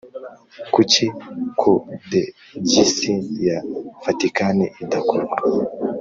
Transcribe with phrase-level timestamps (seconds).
[0.73, 1.05] Kuki
[1.61, 3.13] Kodegisi
[3.47, 3.57] ya
[4.03, 5.35] Vatikani idakorwa